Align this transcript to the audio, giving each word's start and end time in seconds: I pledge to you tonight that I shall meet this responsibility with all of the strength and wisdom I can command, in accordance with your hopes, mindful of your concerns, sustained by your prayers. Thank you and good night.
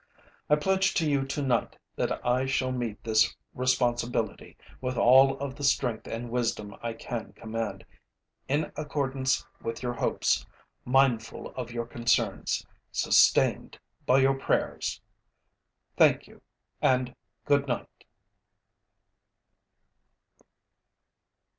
I 0.49 0.55
pledge 0.55 0.95
to 0.95 1.07
you 1.07 1.25
tonight 1.27 1.77
that 1.95 2.25
I 2.25 2.47
shall 2.47 2.71
meet 2.71 3.03
this 3.03 3.35
responsibility 3.53 4.57
with 4.81 4.97
all 4.97 5.37
of 5.37 5.53
the 5.55 5.63
strength 5.63 6.07
and 6.07 6.31
wisdom 6.31 6.75
I 6.81 6.93
can 6.93 7.33
command, 7.33 7.85
in 8.47 8.71
accordance 8.75 9.45
with 9.61 9.83
your 9.83 9.93
hopes, 9.93 10.43
mindful 10.85 11.49
of 11.51 11.71
your 11.71 11.85
concerns, 11.85 12.65
sustained 12.91 13.77
by 14.07 14.21
your 14.21 14.33
prayers. 14.33 14.99
Thank 15.97 16.25
you 16.27 16.41
and 16.81 17.15
good 17.45 17.67
night. 17.67 18.03